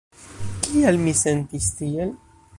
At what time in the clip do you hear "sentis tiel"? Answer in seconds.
1.21-2.17